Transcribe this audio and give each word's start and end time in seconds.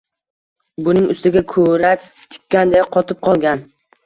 Buning 0.87 1.05
ustiga 1.15 1.43
ko‘rak 1.51 2.09
tikandek 2.37 2.91
qotib 2.97 3.23
qolgan. 3.31 3.65